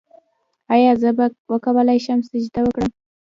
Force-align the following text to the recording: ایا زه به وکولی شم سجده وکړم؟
ایا 0.73 0.91
زه 1.01 1.09
به 1.17 1.25
وکولی 1.51 1.99
شم 2.05 2.19
سجده 2.29 2.61
وکړم؟ 2.63 2.91